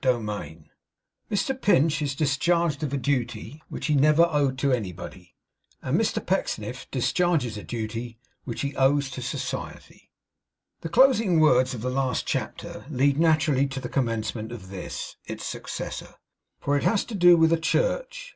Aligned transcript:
CHAPTER 0.03 0.17
THIRTY 0.17 0.25
ONE 0.57 0.67
MR 1.31 1.61
PINCH 1.61 2.01
IS 2.01 2.15
DISCHARGED 2.15 2.81
OF 2.81 2.93
A 2.93 2.97
DUTY 2.97 3.61
WHICH 3.69 3.85
HE 3.85 3.93
NEVER 3.93 4.25
OWED 4.31 4.57
TO 4.57 4.71
ANYBODY, 4.71 5.35
AND 5.83 6.01
MR 6.01 6.25
PECKSNIFF 6.25 6.89
DISCHARGES 6.89 7.55
A 7.57 7.63
DUTY 7.63 8.17
WHICH 8.43 8.61
HE 8.61 8.75
OWES 8.77 9.11
TO 9.11 9.21
SOCIETY 9.21 10.09
The 10.79 10.89
closing 10.89 11.39
words 11.39 11.75
of 11.75 11.81
the 11.83 11.91
last 11.91 12.25
chapter 12.25 12.85
lead 12.89 13.19
naturally 13.19 13.67
to 13.67 13.79
the 13.79 13.89
commencement 13.89 14.51
of 14.51 14.69
this, 14.69 15.17
its 15.27 15.45
successor; 15.45 16.15
for 16.59 16.75
it 16.75 16.81
has 16.83 17.05
to 17.05 17.13
do 17.13 17.37
with 17.37 17.53
a 17.53 17.59
church. 17.59 18.29